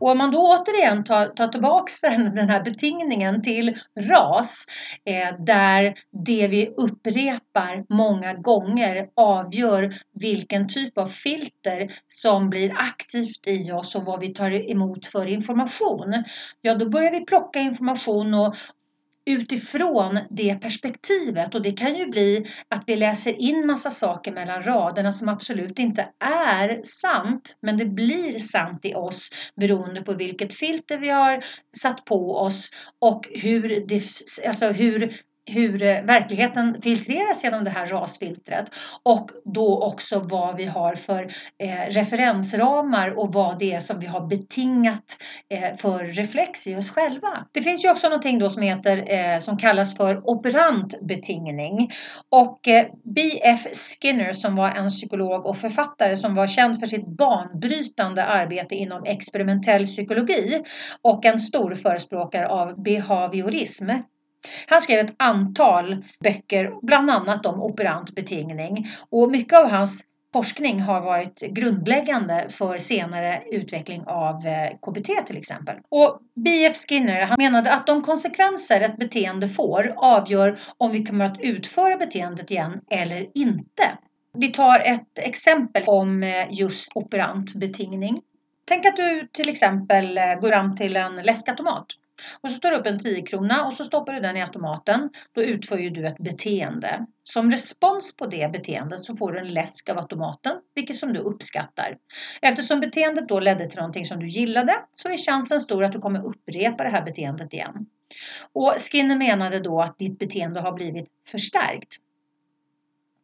[0.05, 4.67] Och om man då återigen tar, tar tillbaks den, den här betingningen till ras
[5.05, 5.95] eh, där
[6.27, 13.95] det vi upprepar många gånger avgör vilken typ av filter som blir aktivt i oss
[13.95, 16.25] och vad vi tar emot för information.
[16.61, 18.55] Ja, då börjar vi plocka information och,
[19.27, 21.55] utifrån det perspektivet.
[21.55, 25.79] Och det kan ju bli att vi läser in massa saker mellan raderna som absolut
[25.79, 31.45] inte är sant men det blir sant i oss beroende på vilket filter vi har
[31.83, 34.03] satt på oss och hur, det,
[34.47, 35.15] alltså hur
[35.47, 38.71] hur eh, verkligheten filtreras genom det här rasfiltret
[39.03, 41.23] och då också vad vi har för
[41.59, 45.17] eh, referensramar och vad det är som vi har betingat
[45.51, 47.47] eh, för reflex i oss själva.
[47.53, 51.93] Det finns ju också någonting då som heter eh, som kallas för operant betingning.
[52.29, 53.67] och eh, B.F.
[54.01, 59.05] Skinner som var en psykolog och författare som var känd för sitt banbrytande arbete inom
[59.05, 60.63] experimentell psykologi
[61.03, 63.91] och en stor förespråkare av behaviorism
[64.67, 68.87] han skrev ett antal böcker, bland annat om operant betingning.
[69.11, 70.05] Och mycket av hans
[70.35, 75.77] forskning har varit grundläggande för senare utveckling av eh, KBT till exempel.
[75.89, 76.77] Och B.F.
[76.89, 81.97] Skinner han menade att de konsekvenser ett beteende får avgör om vi kommer att utföra
[81.97, 83.99] beteendet igen eller inte.
[84.39, 88.19] Vi tar ett exempel om eh, just operant betingning.
[88.65, 91.87] Tänk att du till exempel eh, går fram till en läskautomat
[92.41, 95.11] och så tar du upp en 10 krona och så stoppar du den i automaten.
[95.33, 97.07] Då utför ju du ett beteende.
[97.23, 101.21] Som respons på det beteendet så får du en läsk av automaten, vilket som du
[101.21, 101.97] uppskattar.
[102.43, 106.01] Eftersom beteendet då ledde till någonting som du gillade så är chansen stor att du
[106.01, 107.87] kommer upprepa det här beteendet igen.
[108.53, 112.01] Och Skinner menade då att ditt beteende har blivit förstärkt.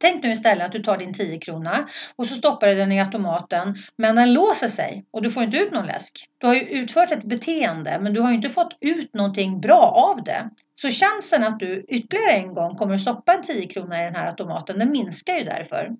[0.00, 3.00] Tänk nu istället att du tar din 10 krona och så stoppar du den i
[3.00, 6.26] automaten men den låser sig och du får inte ut någon läsk.
[6.38, 10.24] Du har ju utfört ett beteende men du har inte fått ut någonting bra av
[10.24, 10.50] det.
[10.80, 14.14] Så chansen att du ytterligare en gång kommer att stoppa en 10 krona i den
[14.14, 15.90] här automaten den minskar ju därför.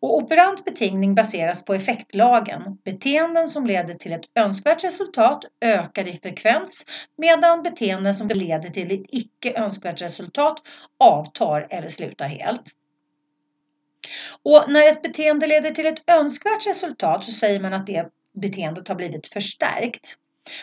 [0.00, 2.78] Och operant betingning baseras på effektlagen.
[2.84, 6.84] Beteenden som leder till ett önskvärt resultat ökar i frekvens
[7.18, 10.62] medan beteenden som leder till ett icke önskvärt resultat
[10.98, 12.62] avtar eller slutar helt.
[14.42, 18.88] Och när ett beteende leder till ett önskvärt resultat så säger man att det beteendet
[18.88, 20.16] har blivit förstärkt.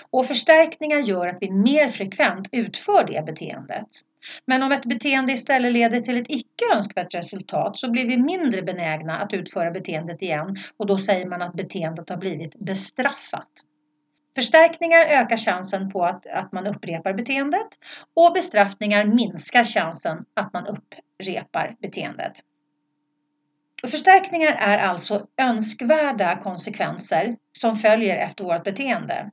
[0.10, 3.88] Och förstärkningar gör att vi mer frekvent utför det beteendet.
[4.46, 8.62] Men om ett beteende istället leder till ett icke önskvärt resultat så blir vi mindre
[8.62, 13.50] benägna att utföra beteendet igen och då säger man att beteendet har blivit bestraffat.
[14.36, 17.68] Förstärkningar ökar chansen på att, att man upprepar beteendet
[18.14, 22.34] och bestraffningar minskar chansen att man upprepar beteendet.
[23.88, 29.32] Förstärkningar är alltså önskvärda konsekvenser som följer efter vårt beteende.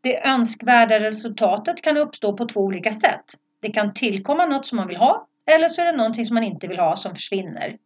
[0.00, 3.24] Det önskvärda resultatet kan uppstå på två olika sätt.
[3.60, 6.44] Det kan tillkomma något som man vill ha eller så är det någonting som man
[6.44, 7.76] inte vill ha som försvinner.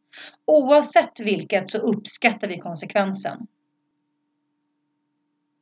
[0.46, 3.46] Oavsett vilket så uppskattar vi konsekvensen.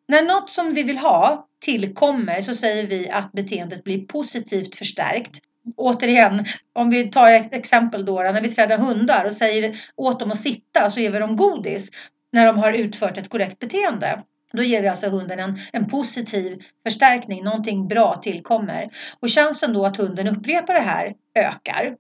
[0.07, 5.41] När något som vi vill ha tillkommer så säger vi att beteendet blir positivt förstärkt
[5.77, 10.31] återigen, om vi tar ett exempel då, när vi tränar hundar och säger åt dem
[10.31, 11.91] att sitta så ger vi dem godis
[12.33, 14.23] när de har utfört ett korrekt beteende.
[14.53, 18.89] Då ger vi alltså hunden en, en positiv förstärkning, någonting bra tillkommer.
[19.21, 21.97] Och chansen då att hunden upprepar det här ökar.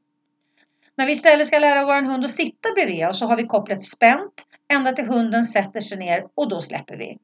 [0.96, 3.82] När vi istället ska lära vår hund att sitta bredvid oss så har vi kopplet
[3.82, 7.18] spänt ända till hunden sätter sig ner och då släpper vi.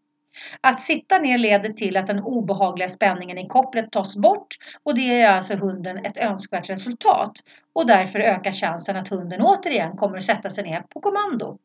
[0.60, 4.46] Att sitta ner leder till att den obehagliga spänningen i kopplet tas bort
[4.82, 7.32] och det är alltså hunden ett önskvärt resultat
[7.72, 11.58] och därför ökar chansen att hunden återigen kommer att sätta sig ner på kommando.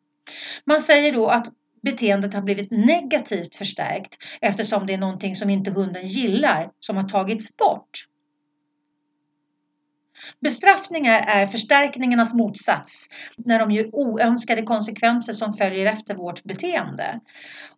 [0.65, 1.47] Man säger då att
[1.81, 7.03] beteendet har blivit negativt förstärkt eftersom det är någonting som inte hunden gillar som har
[7.09, 7.89] tagits bort.
[10.39, 17.19] Bestraffningar är förstärkningarnas motsats när de ger oönskade konsekvenser som följer efter vårt beteende.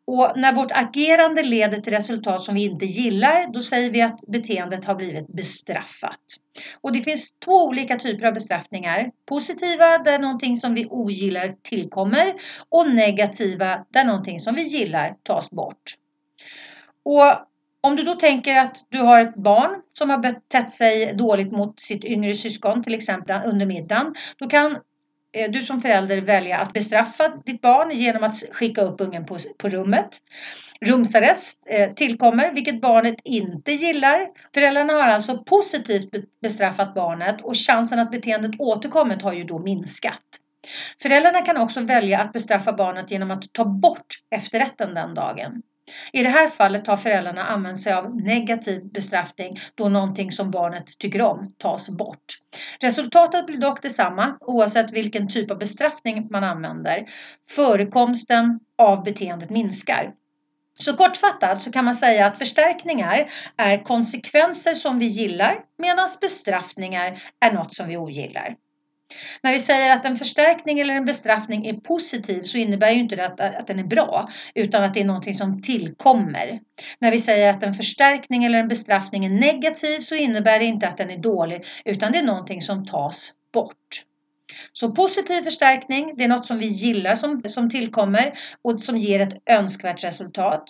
[0.07, 4.19] Och när vårt agerande leder till resultat som vi inte gillar, då säger vi att
[4.27, 6.19] beteendet har blivit bestraffat.
[6.81, 9.11] Och det finns två olika typer av bestraffningar.
[9.25, 12.33] Positiva, där någonting som vi ogillar tillkommer
[12.69, 15.83] och negativa, där någonting som vi gillar tas bort.
[17.03, 17.50] Och
[17.81, 21.79] om du då tänker att du har ett barn som har betett sig dåligt mot
[21.79, 24.77] sitt yngre syskon, till exempel under middagen, då kan
[25.33, 29.37] eh, du som förälder välja att bestraffa ditt barn genom att skicka upp ungen på,
[29.57, 30.09] på rummet.
[30.85, 34.27] Rumsarrest eh, tillkommer, vilket barnet inte gillar.
[34.53, 36.09] Föräldrarna har alltså positivt
[36.41, 40.21] bestraffat barnet och chansen att beteendet återkommer har ju då minskat.
[41.01, 45.61] Föräldrarna kan också välja att bestraffa barnet genom att ta bort efterrätten den dagen.
[46.13, 50.97] I det här fallet har föräldrarna använt sig av negativ bestraffning då någonting som barnet
[50.97, 52.25] tycker om tas bort.
[52.79, 57.05] Resultatet blir dock detsamma oavsett vilken typ av bestraffning man använder.
[57.49, 60.13] Förekomsten av beteendet minskar.
[60.79, 67.21] Så kortfattat så kan man säga att förstärkningar är konsekvenser som vi gillar medan bestraffningar
[67.39, 68.55] är något som vi ogillar.
[69.41, 73.15] När vi säger att en förstärkning eller en bestraffning är positiv så innebär ju inte
[73.15, 76.59] det att, att den är bra utan att det är någonting som tillkommer.
[76.99, 80.87] När vi säger att en förstärkning eller en bestraffning är negativ så innebär det inte
[80.87, 84.05] att den är dålig utan det är någonting som tas bort.
[84.73, 89.19] Så positiv förstärkning, det är något som vi gillar som, som tillkommer och som ger
[89.19, 90.63] ett önskvärt resultat.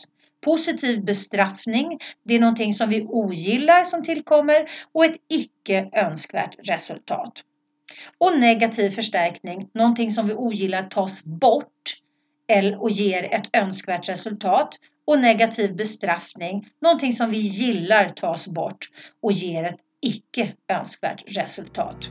[0.46, 7.44] Positiv bestraffning, det är någonting som vi ogillar som tillkommer och ett icke önskvärt resultat.
[8.18, 12.02] Och negativ förstärkning, någonting som vi ogillar tas bort
[12.80, 14.80] och ger ett önskvärt resultat.
[15.06, 18.88] Och negativ bestraffning, någonting som vi gillar tas bort
[19.22, 22.10] och ger ett icke önskvärt resultat.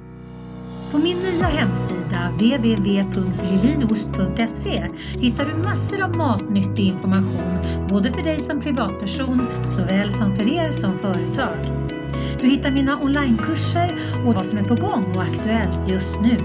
[0.90, 4.86] På min nya hemsida www.liliost.se
[5.20, 10.70] hittar du massor av matnyttig information både för dig som privatperson såväl som för er
[10.70, 11.89] som företag.
[12.40, 13.96] Du hittar mina onlinekurser
[14.27, 16.37] och vad som är på gång och aktuellt just nu.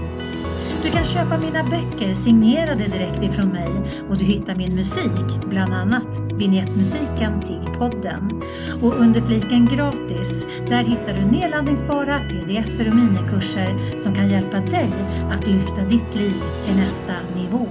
[0.82, 3.72] Du kan köpa mina böcker signerade direkt ifrån mig
[4.08, 8.42] och du hittar min musik, bland annat vignettmusiken till podden.
[8.82, 14.92] Och under fliken gratis, där hittar du nedladdningsbara pdf och minikurser som kan hjälpa dig
[15.30, 17.68] att lyfta ditt liv till nästa nivå.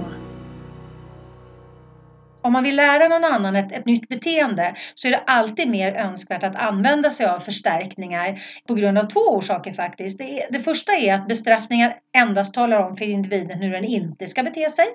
[2.46, 5.94] Om man vill lära någon annan ett, ett nytt beteende så är det alltid mer
[5.94, 10.18] önskvärt att använda sig av förstärkningar på grund av två orsaker faktiskt.
[10.18, 14.42] Det, det första är att bestraffningar endast talar om för individen hur den inte ska
[14.42, 14.86] bete sig.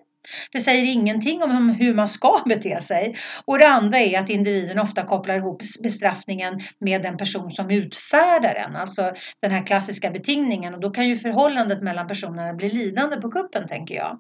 [0.51, 3.15] Det säger ingenting om hur man ska bete sig.
[3.45, 8.53] Och det andra är att individen ofta kopplar ihop bestraffningen med den person som utfärdar
[8.53, 10.73] den, alltså den här klassiska betingningen.
[10.73, 14.19] Och då kan ju förhållandet mellan personerna bli lidande på kuppen, tänker jag.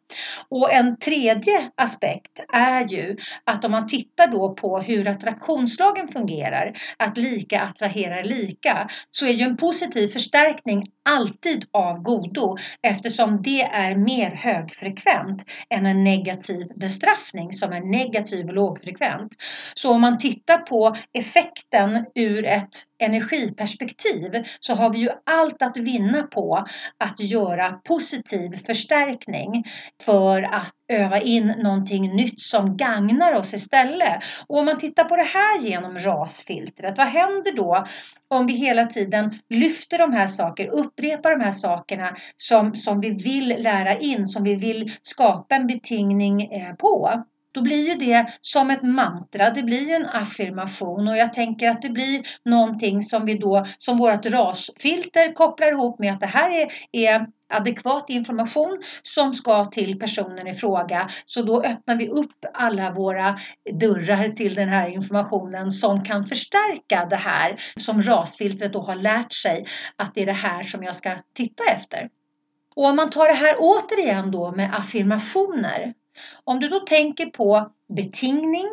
[0.49, 6.73] Och en tredje aspekt är ju att om man tittar då på hur attraktionslagen fungerar,
[6.97, 13.61] att lika attraherar lika, så är ju en positiv förstärkning alltid av godo eftersom det
[13.61, 19.31] är mer högfrekvent än en negativ bestraffning som är negativ och lågfrekvent.
[19.73, 25.77] Så om man tittar på effekten ur ett energiperspektiv så har vi ju allt att
[25.77, 26.65] vinna på
[26.97, 29.63] att göra positiv förstärkning
[30.05, 34.23] för att öva in någonting nytt som gagnar oss istället.
[34.47, 37.85] Och om man tittar på det här genom rasfiltret, vad händer då
[38.27, 43.09] om vi hela tiden lyfter de här sakerna, upprepar de här sakerna som, som vi
[43.09, 47.23] vill lära in, som vi vill skapa en betingning eh, på?
[47.51, 51.69] Då blir ju det som ett mantra, det blir ju en affirmation och jag tänker
[51.69, 56.25] att det blir någonting som vi då, som vårt rasfilter kopplar ihop med att det
[56.25, 61.09] här är, är adekvat information som ska till personen i fråga.
[61.25, 63.39] Så då öppnar vi upp alla våra
[63.71, 69.33] dörrar till den här informationen som kan förstärka det här som rasfiltret då har lärt
[69.33, 72.09] sig att det är det här som jag ska titta efter.
[72.75, 75.93] Och om man tar det här återigen då med affirmationer
[76.43, 78.67] om du då tänker på betingning,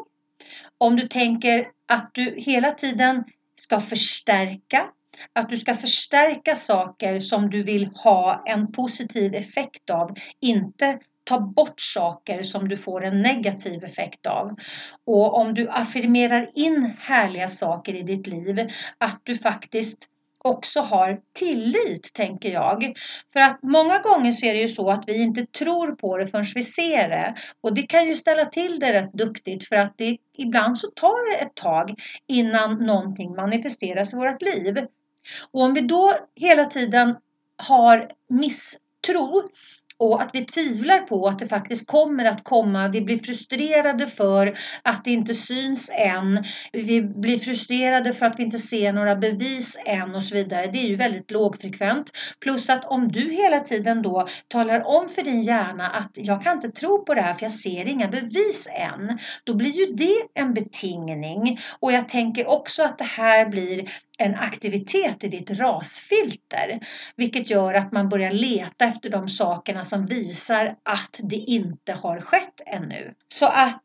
[0.79, 3.25] om du tänker att du hela tiden
[3.55, 4.89] ska förstärka,
[5.33, 11.41] att du ska förstärka saker som du vill ha en positiv effekt av, inte ta
[11.41, 14.57] bort saker som du får en negativ effekt av.
[15.05, 18.69] Och om du affirmerar in härliga saker i ditt liv,
[18.99, 20.09] att du faktiskt
[20.45, 22.97] också har tillit, tänker jag.
[23.33, 26.27] För att många gånger så är det ju så att vi inte tror på det
[26.27, 27.35] förrän vi ser det.
[27.61, 31.31] Och det kan ju ställa till det rätt duktigt för att det, ibland så tar
[31.31, 31.95] det ett tag
[32.27, 34.87] innan någonting manifesteras i vårt liv.
[35.51, 37.17] Och om vi då hela tiden
[37.57, 39.43] har misstro
[39.99, 42.89] och att vi tvivlar på att det faktiskt kommer att komma.
[42.89, 46.45] Vi blir frustrerade för att det inte syns än.
[46.73, 50.67] Vi blir frustrerade för att vi inte ser några bevis än och så vidare.
[50.67, 52.11] Det är ju väldigt lågfrekvent.
[52.41, 56.57] Plus att om du hela tiden då talar om för din hjärna att jag kan
[56.57, 59.19] inte tro på det här för jag ser inga bevis än.
[59.45, 61.59] Då blir ju det en betingning.
[61.81, 66.81] Och jag tänker också att det här blir en aktivitet i ditt rasfilter.
[67.17, 72.21] Vilket gör att man börjar leta efter de sakerna som visar att det inte har
[72.21, 73.15] skett ännu.
[73.35, 73.83] Så att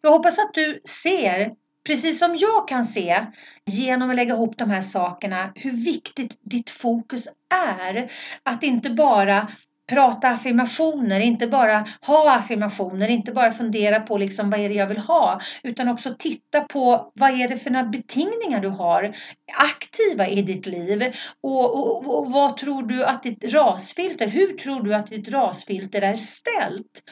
[0.00, 1.52] jag hoppas att du ser
[1.86, 3.26] Precis som jag kan se
[3.66, 8.12] genom att lägga ihop de här sakerna hur viktigt ditt fokus är.
[8.42, 9.48] Att inte bara
[9.86, 14.86] prata affirmationer, inte bara ha affirmationer, inte bara fundera på liksom vad är det jag
[14.86, 19.16] vill ha, utan också titta på vad är det för några betingningar du har
[19.58, 24.82] aktiva i ditt liv och, och, och vad tror du att ditt rasfilter, hur tror
[24.82, 27.02] du att ditt rasfilter är ställt?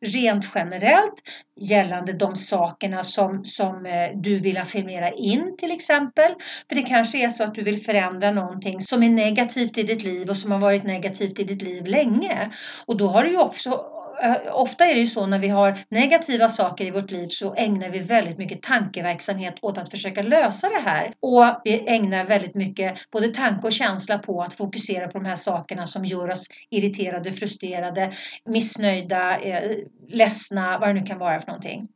[0.00, 1.14] Rent generellt
[1.60, 6.34] gällande de sakerna som, som eh, du vill affirmera in till exempel.
[6.68, 10.04] För det kanske är så att du vill förändra någonting som är negativt i ditt
[10.04, 12.50] liv och som har varit negativt i ditt liv länge.
[12.86, 13.93] Och då har du ju också
[14.24, 17.54] Eh, ofta är det ju så när vi har negativa saker i vårt liv så
[17.54, 21.14] ägnar vi väldigt mycket tankeverksamhet åt att försöka lösa det här.
[21.20, 25.36] Och vi ägnar väldigt mycket både tanke och känsla på att fokusera på de här
[25.36, 28.12] sakerna som gör oss irriterade, frustrerade,
[28.44, 29.76] missnöjda, eh,
[30.08, 31.88] ledsna, vad det nu kan vara för någonting.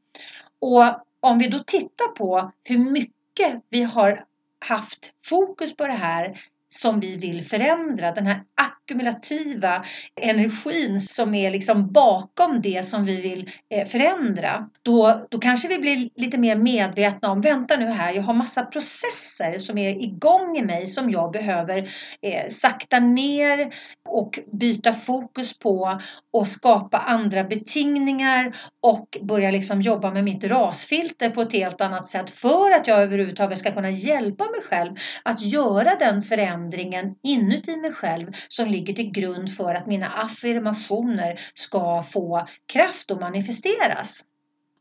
[0.61, 0.85] Och
[1.21, 4.25] om vi då tittar på hur mycket vi har
[4.59, 8.43] haft fokus på det här som vi vill förändra, den här
[8.89, 9.85] kumulativa
[10.21, 14.69] energin som är liksom bakom det som vi vill eh, förändra.
[14.83, 18.65] Då, då kanske vi blir lite mer medvetna om, vänta nu här, jag har massa
[18.65, 21.79] processer som är igång i mig som jag behöver
[22.23, 23.73] eh, sakta ner
[24.09, 26.01] och byta fokus på
[26.33, 32.07] och skapa andra betingningar och börja liksom jobba med mitt rasfilter på ett helt annat
[32.07, 37.77] sätt för att jag överhuvudtaget ska kunna hjälpa mig själv att göra den förändringen inuti
[37.77, 44.25] mig själv som ligger till grund för att mina affirmationer ska få kraft och manifesteras.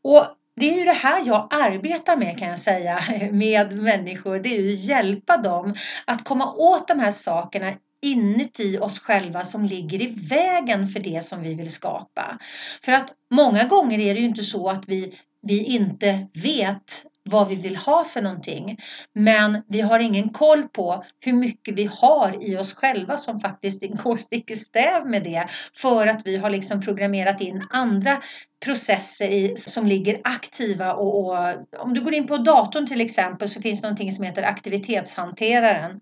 [0.02, 0.26] Och
[0.56, 3.00] det är ju det här jag arbetar med kan jag säga
[3.32, 4.38] med människor.
[4.38, 5.74] Det är ju att hjälpa dem
[6.04, 7.72] att komma åt de här sakerna
[8.02, 12.38] inuti oss själva som ligger i vägen för det som vi vill skapa.
[12.84, 17.48] För att många gånger är det ju inte så att vi, vi inte vet vad
[17.48, 18.78] vi vill ha för någonting.
[19.12, 23.82] Men vi har ingen koll på hur mycket vi har i oss själva som faktiskt
[24.02, 25.48] går stick i stäv med det.
[25.74, 28.22] För att vi har liksom programmerat in andra
[28.64, 30.94] processer i, som ligger aktiva.
[30.94, 34.24] Och, och, om du går in på datorn till exempel så finns det någonting som
[34.24, 36.00] heter aktivitetshanteraren.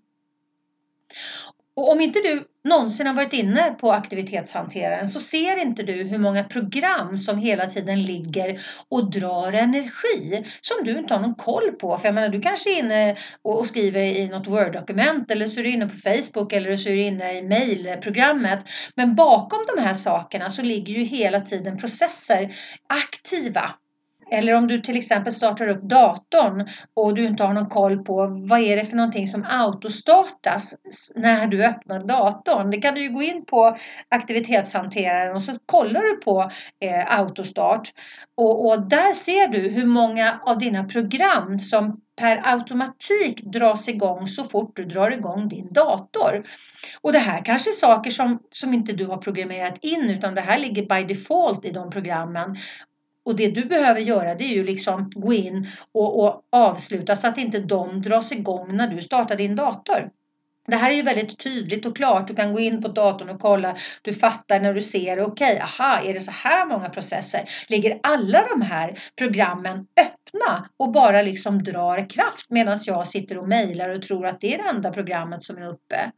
[1.77, 6.19] Och om inte du någonsin har varit inne på aktivitetshanteraren så ser inte du hur
[6.19, 11.73] många program som hela tiden ligger och drar energi som du inte har någon koll
[11.81, 11.99] på.
[11.99, 15.65] För jag menar, du kanske är inne och skriver i något Word-dokument eller så är
[15.65, 18.65] du inne på Facebook eller så är du inne i mailprogrammet.
[18.95, 22.55] Men bakom de här sakerna så ligger ju hela tiden processer
[22.89, 23.71] aktiva
[24.31, 28.27] eller om du till exempel startar upp datorn och du inte har någon koll på
[28.27, 30.75] vad är det för någonting som autostartas
[31.15, 32.71] när du öppnar datorn.
[32.71, 33.77] Det kan du ju gå in på
[34.09, 36.51] aktivitetshanteraren och så kollar du på
[36.81, 37.93] eh, autostart.
[38.37, 44.29] Och, och där ser du hur många av dina program som per automatik dras igång
[44.29, 46.47] så fort du drar igång din dator.
[47.01, 50.41] Och det här kanske är saker som, som inte du har programmerat in utan det
[50.41, 52.57] här ligger by default i de programmen.
[53.27, 57.29] Och det du behöver göra det är ju liksom gå in och, och avsluta så
[57.29, 60.11] att inte de dras igång när du startar din dator.
[60.67, 62.29] Det här är ju väldigt tydligt och klart.
[62.29, 63.77] Du kan gå in på datorn och kolla.
[64.03, 67.49] Du fattar när du ser, okej, okay, aha, är det så här många processer?
[67.69, 73.49] Ligger alla de här programmen öppna och bara liksom drar kraft medan jag sitter och
[73.49, 76.13] mejlar och tror att det är det enda programmet som är uppe?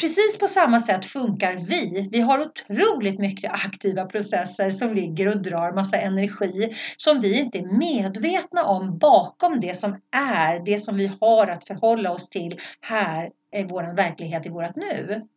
[0.00, 2.08] Precis på samma sätt funkar vi.
[2.12, 7.58] Vi har otroligt mycket aktiva processer som ligger och drar massa energi som vi inte
[7.58, 12.58] är medvetna om bakom det som är, det som vi har att förhålla oss till
[12.80, 15.28] här i vår verklighet, i vårt nu.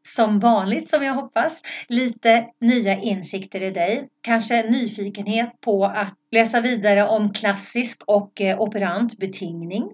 [0.07, 4.09] som vanligt som jag hoppas, lite nya insikter i dig.
[4.21, 9.91] Kanske nyfikenhet på att läsa vidare om klassisk och eh, operant betingning.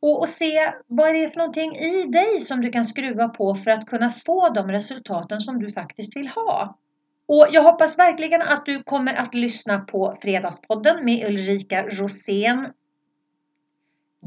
[0.00, 3.54] Och, och se vad det är för någonting i dig som du kan skruva på
[3.54, 6.78] för att kunna få de resultaten som du faktiskt vill ha.
[7.28, 12.68] Och jag hoppas verkligen att du kommer att lyssna på Fredagspodden med Ulrika Rosén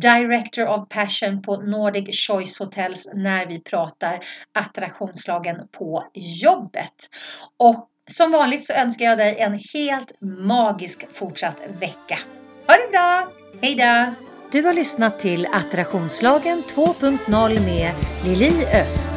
[0.01, 4.19] Director of Passion på Nordic Choice Hotels när vi pratar
[4.53, 7.09] attraktionslagen på jobbet.
[7.57, 12.19] Och som vanligt så önskar jag dig en helt magisk fortsatt vecka.
[12.67, 13.31] Ha det bra!
[13.61, 14.13] Hejdå!
[14.51, 17.91] Du har lyssnat till Attraktionslagen 2.0 med
[18.25, 19.11] Lili Öst.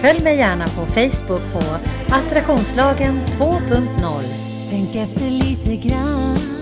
[0.00, 1.62] Följ mig gärna på Facebook på
[2.14, 4.22] Attraktionslagen 2.0.
[4.70, 6.61] Tänk efter lite grann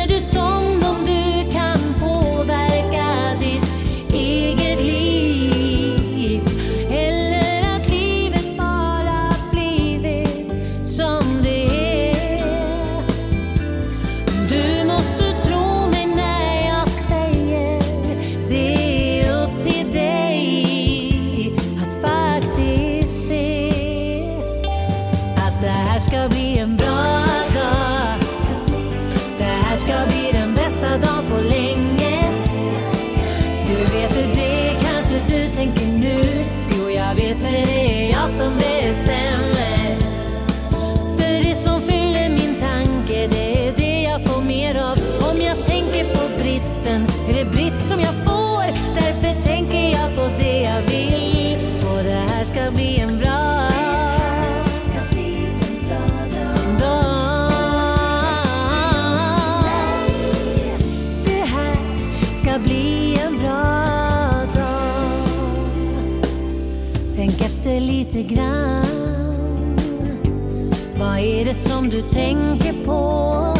[72.13, 73.50] tänker på.